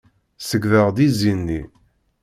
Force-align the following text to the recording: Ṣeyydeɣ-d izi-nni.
Ṣeyydeɣ-d 0.47 0.97
izi-nni. 1.07 1.61